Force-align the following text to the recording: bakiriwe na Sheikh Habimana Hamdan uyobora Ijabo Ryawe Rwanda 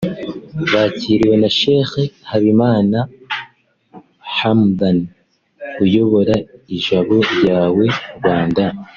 bakiriwe 0.71 1.35
na 1.43 1.49
Sheikh 1.59 1.93
Habimana 2.29 2.97
Hamdan 4.37 4.99
uyobora 5.85 6.35
Ijabo 6.75 7.15
Ryawe 7.37 7.85
Rwanda 8.17 8.63